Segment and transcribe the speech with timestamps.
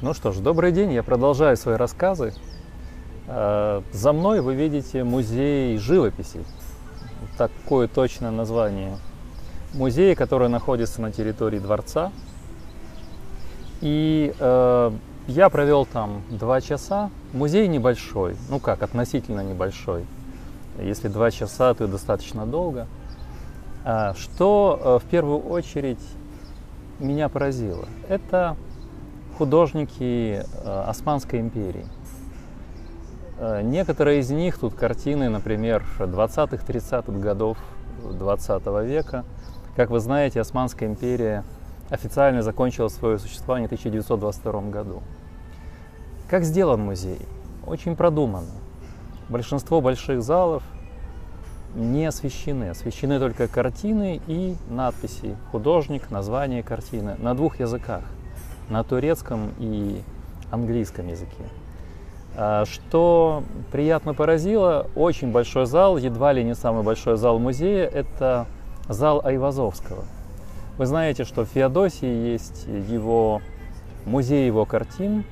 [0.00, 2.32] Ну что ж, добрый день, я продолжаю свои рассказы.
[3.26, 6.44] Э, за мной вы видите музей живописи.
[7.36, 8.96] Такое точное название.
[9.74, 12.12] Музей, который находится на территории дворца.
[13.80, 14.92] И э,
[15.26, 17.10] я провел там два часа.
[17.32, 20.06] Музей небольшой, ну как, относительно небольшой.
[20.80, 22.86] Если два часа, то достаточно долго.
[23.84, 25.98] А, что э, в первую очередь
[27.00, 27.86] меня поразило?
[28.08, 28.56] Это
[29.38, 31.86] художники э, Османской империи.
[33.38, 37.56] Э, некоторые из них, тут картины, например, 20-30-х годов
[38.02, 39.24] 20 века.
[39.76, 41.44] Как вы знаете, Османская империя
[41.88, 45.02] официально закончила свое существование в 1922 году.
[46.28, 47.20] Как сделан музей?
[47.64, 48.50] Очень продуманно.
[49.28, 50.64] Большинство больших залов
[51.76, 52.70] не освещены.
[52.70, 55.36] Освещены только картины и надписи.
[55.52, 58.02] Художник, название картины на двух языках
[58.68, 60.02] на турецком и
[60.50, 61.44] английском языке.
[62.36, 68.46] А, что приятно поразило, очень большой зал, едва ли не самый большой зал музея, это
[68.88, 70.04] зал Айвазовского.
[70.76, 73.42] Вы знаете, что в Феодосии есть его
[74.04, 75.24] музей его картин.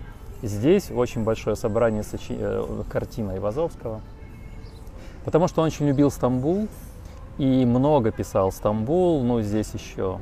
[0.43, 2.37] Здесь очень большое собрание сочи...
[2.39, 4.01] Э, картин Айвазовского.
[5.25, 6.69] Потому что он очень любил Стамбул
[7.39, 9.23] и много писал Стамбул.
[9.23, 10.19] Ну, здесь еще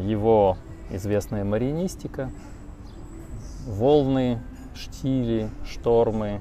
[0.00, 0.56] его
[0.90, 2.30] известная маринистика,
[3.66, 4.40] волны,
[4.74, 6.40] штили, штормы,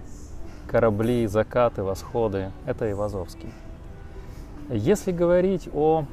[0.68, 2.52] корабли, закаты, восходы.
[2.66, 3.52] Это Ивазовский.
[4.70, 6.06] Если говорить о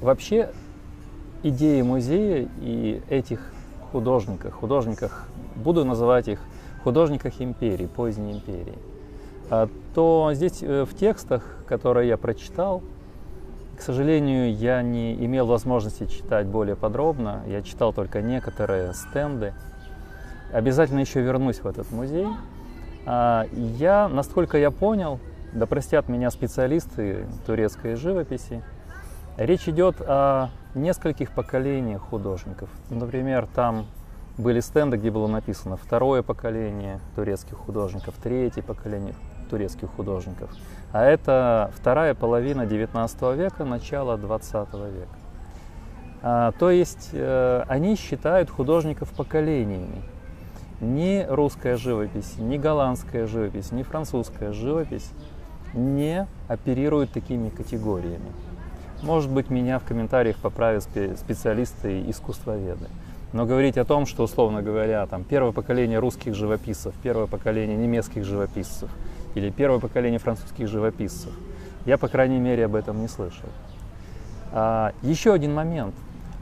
[0.00, 0.52] вообще
[1.42, 3.40] идее музея и этих
[3.92, 6.40] художниках, художниках, буду называть их
[6.84, 8.78] художниках империи, поздней империи,
[9.50, 12.82] а, то здесь э, в текстах, которые я прочитал,
[13.78, 17.42] к сожалению, я не имел возможности читать более подробно.
[17.46, 19.54] Я читал только некоторые стенды.
[20.52, 22.26] Обязательно еще вернусь в этот музей.
[23.06, 25.20] А, я, насколько я понял,
[25.52, 28.62] да простят меня специалисты турецкой живописи,
[29.36, 32.68] речь идет о нескольких поколениях художников.
[32.90, 33.86] Например, там
[34.38, 39.14] были стенды, где было написано второе поколение турецких художников, третье поколение
[39.48, 40.50] турецких художников.
[40.92, 45.08] А это вторая половина 19 века, начало 20 века.
[46.22, 50.02] А, то есть э, они считают художников поколениями.
[50.80, 55.10] Ни русская живопись, ни голландская живопись, ни французская живопись
[55.74, 58.32] не оперируют такими категориями.
[59.02, 62.86] Может быть, меня в комментариях поправят специалисты и искусствоведы.
[63.34, 68.24] Но говорить о том, что, условно говоря, там, первое поколение русских живописцев, первое поколение немецких
[68.24, 68.90] живописцев–
[69.38, 71.32] или первое поколение французских живописцев.
[71.86, 73.48] Я, по крайней мере, об этом не слышал.
[74.52, 75.94] А, еще один момент.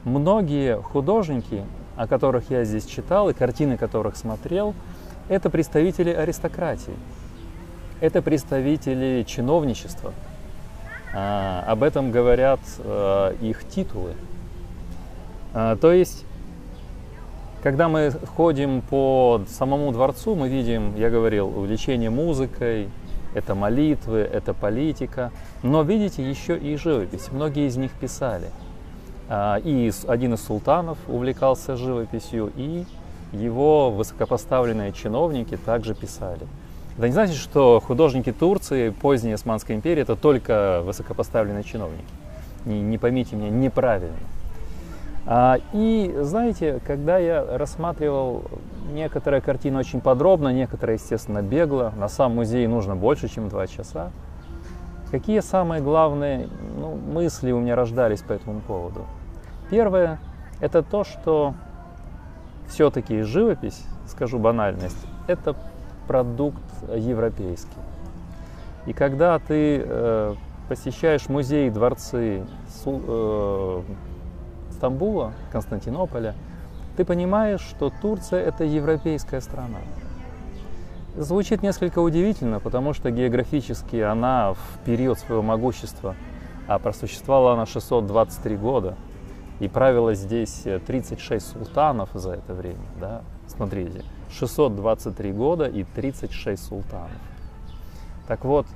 [0.03, 1.63] Многие художники,
[1.95, 4.73] о которых я здесь читал и картины которых смотрел,
[5.29, 6.93] это представители аристократии,
[7.99, 10.13] это представители чиновничества.
[11.13, 14.13] А, об этом говорят а, их титулы.
[15.53, 16.25] А, то есть
[17.67, 22.87] когда мы ходим по самому дворцу, мы видим, я говорил, увлечение музыкой,
[23.33, 25.33] это молитвы, это политика.
[25.63, 27.27] Но видите, еще и живопись.
[27.29, 28.45] Многие из них писали.
[29.27, 32.85] А, и один из султанов увлекался живописью, и
[33.33, 36.47] его высокопоставленные чиновники также писали.
[36.97, 42.05] Это не значит, что художники Турции, поздней Османской империи, это только высокопоставленные чиновники.
[42.63, 44.15] Не, не поймите меня неправильно.
[45.29, 48.43] А, и знаете, когда я рассматривал
[48.93, 54.11] некоторые картины очень подробно, некоторые, естественно, бегло, на сам музей нужно больше, чем два часа,
[55.11, 59.05] какие самые главные ну, мысли у меня рождались по этому поводу?
[59.69, 60.17] Первое–
[60.61, 61.53] это то, что
[62.69, 65.57] все-таки живопись, скажу банальность, это
[66.07, 66.63] продукт
[66.95, 67.67] европейский.
[68.85, 70.35] И когда ты э,
[70.69, 72.45] посещаешь музеи, дворцы,
[72.85, 73.81] э,
[74.77, 76.35] Стамбула, Константинополя,
[76.97, 79.79] ты понимаешь, что Турция– это европейская страна.
[81.15, 86.15] Звучит несколько удивительно, потому что географически она в период своего могущества,
[86.67, 88.95] а просуществовала она 623 года,
[89.59, 92.85] и правило здесь 36 султанов за это время.
[93.01, 93.23] Да?
[93.47, 97.09] Смотрите, 623 года и 36 султанов.
[98.27, 98.67] Так вот,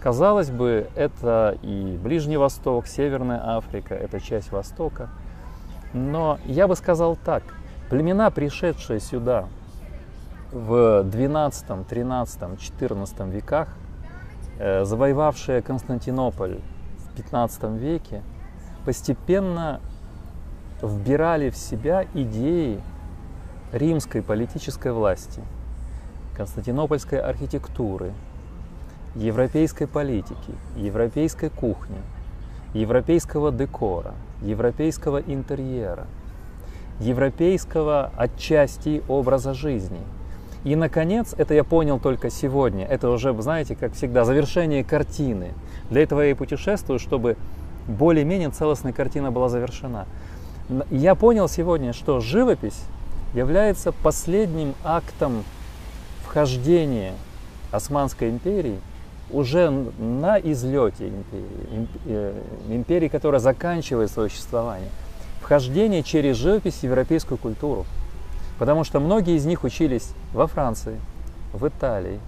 [0.00, 5.08] Казалось бы, это и Ближний Восток, Северная Африка, это часть Востока.
[5.92, 7.42] Но я бы сказал так,
[7.88, 9.46] племена, пришедшие сюда
[10.52, 13.68] в 12, 13, 14 веках,
[14.58, 16.60] э, завоевавшие Константинополь
[16.98, 18.22] в 15 веке,
[18.84, 19.80] постепенно
[20.82, 22.80] вбирали в себя идеи
[23.72, 25.42] римской политической власти,
[26.36, 28.12] константинопольской архитектуры,
[29.16, 31.96] европейской политики, европейской кухни,
[32.74, 36.06] европейского декора, европейского интерьера,
[37.00, 40.00] европейского отчасти образа жизни.
[40.64, 45.52] И, наконец, это я понял только сегодня, это уже, знаете, как всегда, завершение картины.
[45.90, 47.36] Для этого я и путешествую, чтобы
[47.86, 50.06] более-менее целостная картина была завершена.
[50.90, 52.82] Я понял сегодня, что живопись
[53.32, 55.44] является последним актом
[56.24, 57.14] вхождения
[57.70, 58.80] Османской империи
[59.30, 64.88] уже на излете империи, э, империи, которая заканчивает свое существование,
[65.40, 67.86] вхождение через живопись в европейскую культуру.
[68.58, 70.98] Потому что многие из них учились во Франции,
[71.52, 72.20] в Италии,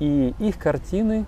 [0.00, 1.24] и их картины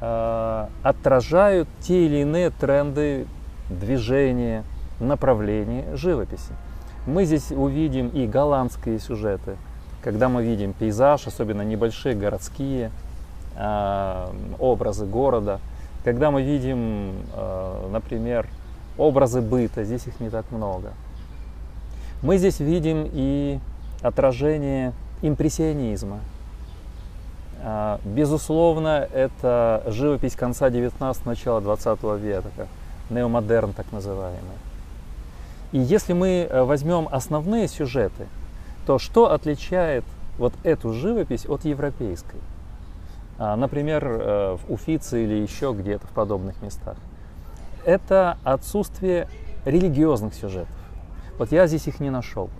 [0.00, 3.26] э, отражают те или иные тренды
[3.68, 4.64] движения,
[5.00, 6.52] направления живописи.
[7.06, 9.56] Мы здесь увидим и голландские сюжеты,
[10.02, 12.90] когда мы видим пейзаж, особенно небольшие городские
[13.58, 15.60] образы города,
[16.04, 18.46] когда мы видим, э, например,
[18.96, 20.92] образы быта, здесь их не так много.
[22.22, 23.58] Мы здесь видим и
[24.02, 26.20] отражение импрессионизма.
[27.60, 32.68] А, безусловно, это живопись конца 19 начала 20 века,
[33.10, 34.58] неомодерн так называемый.
[35.72, 38.26] И если мы э, возьмем основные сюжеты,
[38.86, 40.04] то что отличает
[40.38, 42.38] вот эту живопись от европейской?
[43.38, 46.96] А, например, э, в Уфице или еще где-то в подобных местах.
[47.84, 49.28] Это отсутствие
[49.64, 50.74] религиозных сюжетов.
[51.38, 52.50] Вот я здесь их не нашел.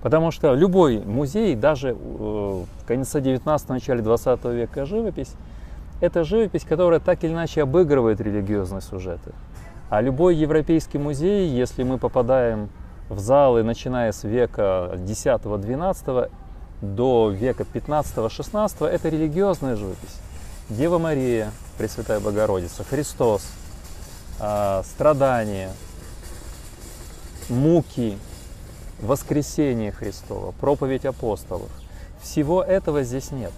[0.00, 5.34] Потому что любой музей, даже в э, конце 19 начале 20 века живопись,
[6.00, 9.32] это живопись, которая так или иначе обыгрывает религиозные сюжеты.
[9.90, 12.68] А любой европейский музей, если мы попадаем
[13.08, 16.30] в залы, начиная с века 10-12
[16.80, 20.16] до века 15-16, это религиозная живопись.
[20.68, 23.42] Дева Мария, Пресвятая Богородица, Христос,
[24.40, 25.72] э, страдания,
[27.48, 28.18] муки,
[29.00, 31.70] воскресение Христова, проповедь апостолов.
[32.22, 33.52] Всего этого здесь нет.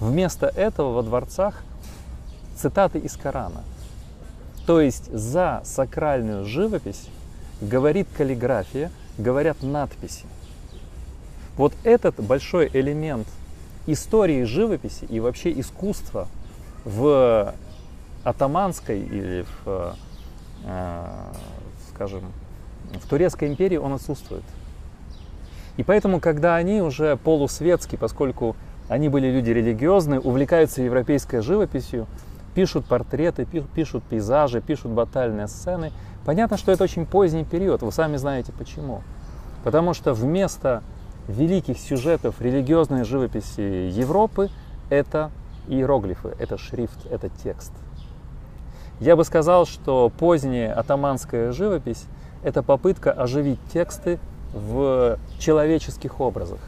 [0.00, 1.62] Вместо этого во дворцах
[2.56, 3.62] цитаты из Корана–
[4.68, 7.06] то есть за сакральную живопись
[7.62, 10.26] говорит каллиграфия, говорят надписи.
[11.58, 13.26] Вот этот большой элемент
[13.86, 16.28] истории живописи и вообще искусства
[16.84, 17.52] в
[18.22, 19.96] атаманской или в,
[20.64, 21.04] э,
[21.92, 22.22] скажем,
[22.92, 24.44] в Турецкой империи он отсутствует.
[25.76, 28.54] И поэтому, когда они уже полусветские, поскольку
[28.88, 32.06] они были люди религиозные, увлекаются европейской живописью,
[32.54, 35.90] пишут портреты, пишут пейзажи, пишут батальные сцены.
[36.24, 39.02] Понятно, что это очень поздний период, вы сами знаете почему.
[39.64, 40.82] Потому что вместо
[41.28, 44.50] великих сюжетов религиозной живописи Европы
[44.90, 45.30] это
[45.68, 47.72] иероглифы, это шрифт, это текст.
[49.00, 52.06] Я бы сказал, что поздняя атаманская живопись–
[52.42, 54.18] это попытка оживить тексты
[54.52, 56.58] в человеческих образах.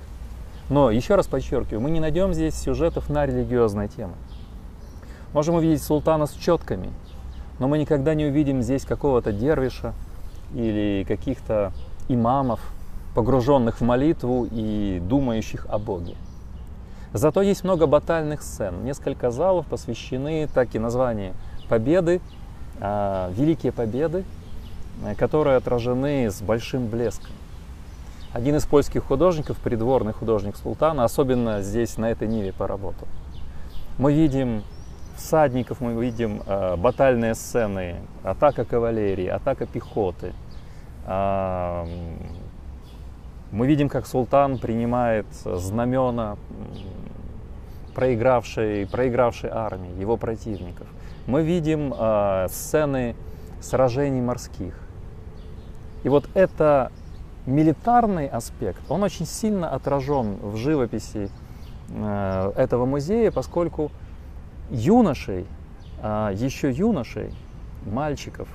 [0.69, 4.13] Но, еще раз подчеркиваю, мы не найдем здесь сюжетов на религиозные темы.
[5.33, 6.91] Можем увидеть султана с четками,
[7.59, 9.95] но мы никогда не увидим здесь какого-то дервиша
[10.55, 11.73] или каких-то
[12.09, 12.61] имамов,
[13.15, 16.17] погруженных в молитву и думающих о Боге.
[17.13, 18.84] Зато есть много батальных сцен.
[18.84, 21.34] Несколько залов посвящены так и названию
[21.69, 22.20] «Победы»,
[22.81, 24.25] э, «Великие победы»,
[25.05, 27.32] э, которые отражены с большим блеском.
[28.32, 33.08] Один из польских художников, придворный художник султана, особенно здесь на этой ниве поработал.
[33.99, 34.63] Мы видим
[35.20, 40.32] всадников мы видим э, батальные сцены, атака кавалерии, атака пехоты.
[41.06, 41.87] Э,
[43.51, 46.37] мы видим, как султан принимает знамена
[47.95, 50.87] проигравшей, проигравшей армии, его противников.
[51.27, 53.17] Мы видим э, сцены
[53.61, 54.75] сражений морских.
[56.03, 56.93] И вот это
[57.47, 61.31] милитарный аспект, он очень сильно отражен в живописи
[61.91, 63.91] э, этого музея, поскольку
[64.71, 65.47] юношей,
[66.03, 67.35] а, еще юношей,
[67.85, 68.49] мальчиков,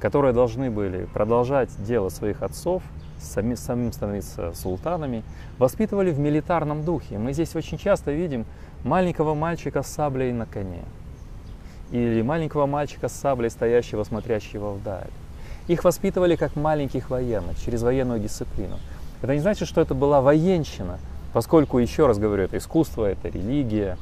[0.00, 2.82] которые должны были продолжать дело своих отцов,
[3.20, 5.22] сами, самим становиться султанами,
[5.58, 7.18] воспитывали в милитарном духе.
[7.18, 8.46] Мы здесь очень часто видим
[8.84, 10.82] маленького мальчика с саблей на коне
[11.90, 15.10] или маленького мальчика с саблей, стоящего, смотрящего вдаль.
[15.68, 18.78] Их воспитывали как маленьких военных, через военную дисциплину.
[19.22, 20.98] Это не значит, что это была военщина,
[21.32, 23.98] поскольку, еще раз говорю, это искусство, это религия,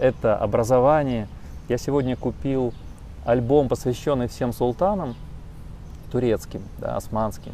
[0.00, 1.28] это образование.
[1.68, 2.72] Я сегодня купил
[3.24, 5.14] альбом, посвященный всем султанам,
[6.10, 7.52] турецким, да, османским.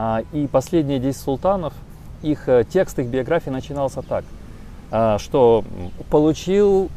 [0.00, 1.72] А, и последние 10 султанов
[2.22, 4.24] их э, текст их биографии начинался так,
[4.92, 5.64] а, что
[6.08, 6.88] получил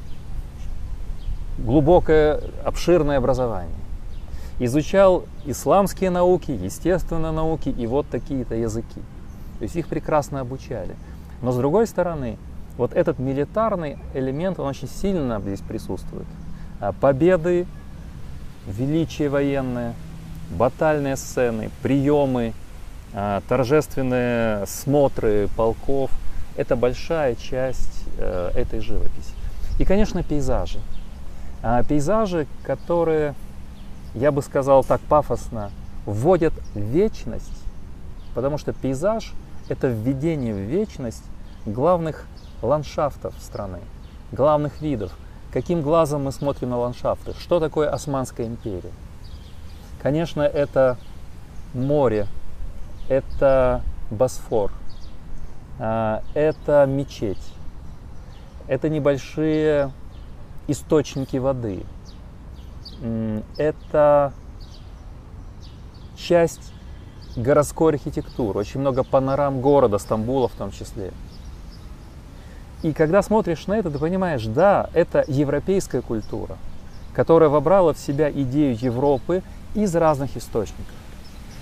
[1.57, 3.73] глубокое, обширное образование,
[4.59, 9.01] изучал исламские науки, естественные науки и вот такие-то языки.
[9.57, 10.95] То есть их прекрасно обучали.
[11.41, 12.37] Но с другой стороны,
[12.77, 16.27] вот этот милитарный элемент, он очень сильно здесь присутствует.
[16.79, 17.65] А победы,
[18.67, 19.95] величие военное,
[20.51, 22.53] батальные сцены, приемы,
[23.47, 26.11] торжественные смотры полков–
[26.55, 29.33] это большая часть э, этой живописи.
[29.79, 30.79] И, конечно, пейзажи.
[31.63, 33.35] А, пейзажи, которые,
[34.13, 35.71] я бы сказал так пафосно,
[36.05, 37.63] вводят вечность,
[38.33, 39.33] потому что пейзаж–
[39.69, 41.23] это введение в вечность
[41.65, 42.25] главных
[42.61, 43.79] ландшафтов страны,
[44.31, 45.17] главных видов.
[45.53, 47.33] Каким глазом мы смотрим на ландшафты?
[47.39, 48.91] Что такое Османская империя?
[50.01, 50.97] Конечно, это
[51.73, 52.27] море,
[53.11, 54.71] это Босфор,
[55.79, 57.53] а, это мечеть,
[58.69, 59.91] это небольшие
[60.67, 61.83] источники воды,
[63.57, 64.31] это
[66.15, 66.71] часть
[67.35, 71.11] городской архитектуры, очень много панорам города, Стамбула в том числе.
[72.81, 76.57] И когда смотришь на это, ты понимаешь, да, это европейская культура,
[77.13, 79.43] которая вобрала в себя идею Европы
[79.75, 81.00] из разных источников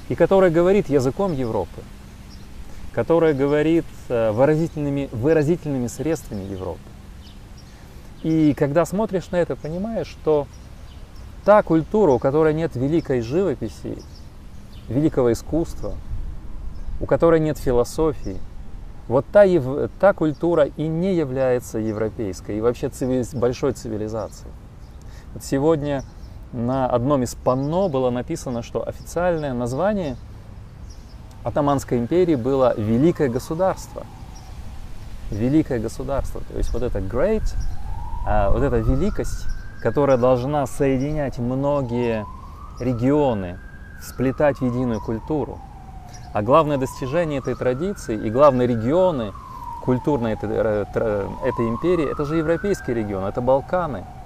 [0.10, 1.82] и которая говорит языком Европы,
[2.92, 6.80] которая говорит э, выразительными, выразительными средствами Европы.
[8.24, 10.48] И когда смотришь на это, понимаешь, что
[11.46, 13.98] та культура, у которой нет великой живописи,
[14.90, 15.94] великого искусства,
[17.00, 18.38] у которой нет философии,
[19.08, 19.46] вот та,
[20.00, 24.52] та культура и не является европейской, и вообще цивили, большой цивилизацией.
[25.34, 26.04] Вот сегодня
[26.54, 30.16] на одном из панно было написано, что официальное название
[31.44, 34.04] Атаманской империи было Великое государство.
[35.32, 36.42] Великое государство.
[36.42, 37.44] То есть вот это great,
[38.26, 39.46] а вот эта великость,
[39.82, 42.26] которая должна соединять многие
[42.80, 43.60] регионы,
[44.02, 45.60] сплетать в единую культуру.
[46.34, 49.34] А главное достижение этой традиции и главные регионы
[49.84, 50.86] культурной этой, э,
[51.46, 54.06] этой империи, это же европейский регион, это Балканы–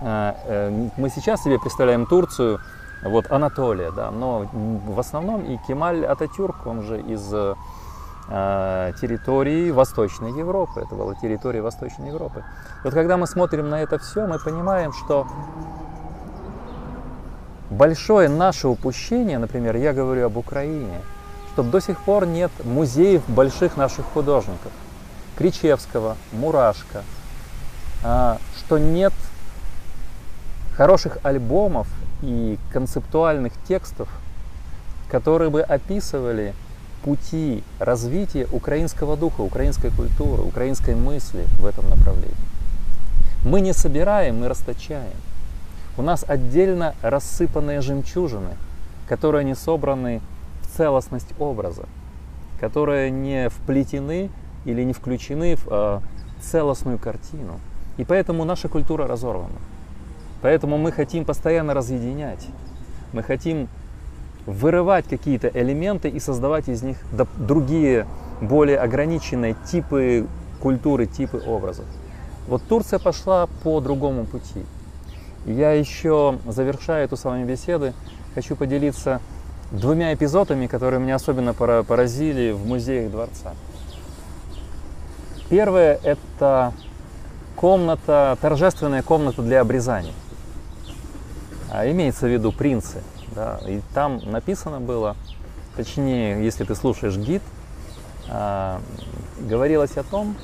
[0.00, 2.60] мы сейчас себе представляем Турцию,
[3.02, 10.32] вот Анатолия, да, но в основном и Кемаль Ататюрк, он же из э, территории Восточной
[10.32, 12.44] Европы, это была территория Восточной Европы.
[12.84, 15.26] Вот когда мы смотрим на это все, мы понимаем, что
[17.70, 21.00] большое наше упущение, например, я говорю об Украине,
[21.52, 24.72] что до сих пор нет музеев больших наших художников,
[25.36, 27.02] Кричевского, Мурашко,
[28.04, 29.14] а, что нет
[30.80, 31.86] хороших альбомов
[32.22, 34.08] и концептуальных текстов,
[35.10, 36.54] которые бы описывали
[37.04, 42.34] пути развития украинского духа, украинской культуры, украинской мысли в этом направлении.
[43.44, 45.12] Мы не собираем, мы расточаем.
[45.98, 48.56] У нас отдельно рассыпанные жемчужины,
[49.06, 50.22] которые не собраны
[50.62, 51.84] в целостность образа,
[52.58, 54.30] которые не вплетены
[54.64, 56.00] или не включены в э,
[56.40, 57.60] целостную картину.
[57.98, 59.58] И поэтому наша культура разорвана.
[60.42, 62.46] Поэтому мы хотим постоянно разъединять.
[63.12, 63.68] Мы хотим
[64.46, 66.98] вырывать какие-то элементы и создавать из них
[67.36, 68.06] другие,
[68.40, 70.26] более ограниченные типы
[70.60, 71.84] культуры, типы образов.
[72.48, 74.64] Вот Турция пошла по другому пути.
[75.46, 77.92] Я еще, завершая эту с вами беседу,
[78.34, 79.20] хочу поделиться
[79.70, 83.54] двумя эпизодами, которые меня особенно поразили в музеях дворца.
[85.48, 86.72] Первое– это
[87.56, 89.64] комната, торжественная комната для а
[91.70, 93.02] имеется в виду принцы.
[93.34, 95.16] Да, и там написано было,
[95.76, 97.42] точнее, если ты слушаешь гид,
[98.28, 98.80] а,
[99.38, 100.36] говорилось о том,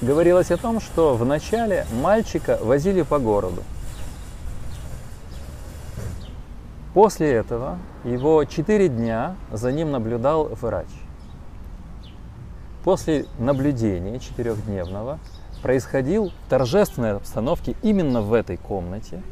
[0.00, 3.62] говорилось о том, что вначале мальчика возили по городу.
[6.94, 10.88] После этого его четыре дня за ним наблюдал врач.
[12.84, 15.18] После наблюдения четырехдневного
[15.62, 19.22] происходил в торжественной обстановке именно в этой комнате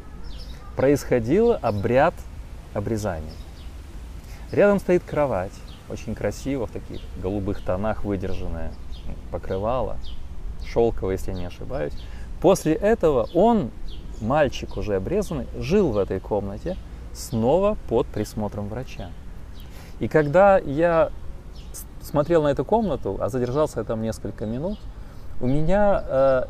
[0.75, 2.13] происходил обряд
[2.73, 3.33] обрезания.
[4.51, 5.51] Рядом стоит кровать,
[5.89, 8.71] очень красиво, в таких голубых тонах выдержанная
[9.31, 9.97] покрывало,
[10.65, 11.93] шелковое, если не ошибаюсь.
[12.41, 13.71] После этого он,
[14.21, 16.77] мальчик уже обрезанный, жил в этой комнате
[17.13, 19.09] снова под присмотром врача.
[19.99, 21.11] И когда я
[22.03, 24.79] смотрел на эту комнату, а задержался я там несколько минут,
[25.41, 26.43] у меня, э,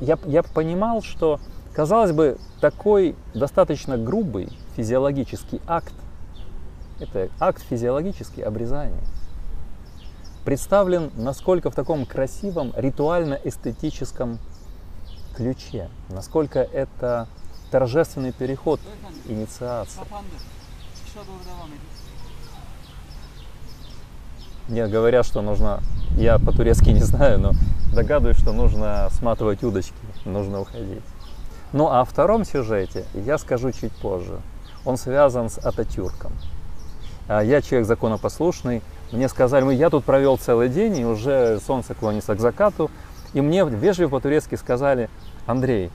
[0.00, 1.40] я, я понимал, что
[1.74, 5.92] Казалось бы, такой достаточно грубый физиологический акт,
[7.00, 9.02] это акт физиологический обрезания,
[10.44, 14.38] представлен насколько в таком красивом ритуально-эстетическом
[15.36, 17.26] ключе, насколько это
[17.72, 18.78] торжественный переход,
[19.26, 20.04] инициация.
[24.68, 25.80] Мне говорят, что нужно,
[26.16, 27.52] я по-турецки не знаю, но
[27.94, 29.94] догадываюсь, что нужно сматывать удочки,
[30.24, 31.02] нужно уходить.
[31.72, 34.40] Ну а о втором сюжете я скажу чуть позже.
[34.84, 36.32] Он связан с Ататюрком.
[37.28, 38.82] А я человек законопослушный.
[39.12, 42.90] Мне сказали, я тут провел целый день, и уже солнце клонится к закату.
[43.32, 45.10] И мне вежливо по-турецки сказали,
[45.46, 45.90] Андрей,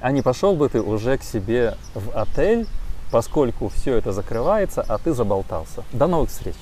[0.00, 2.66] а не пошел бы ты уже к себе в отель,
[3.10, 5.82] поскольку все это закрывается, а ты заболтался.
[5.92, 6.56] До новых встреч!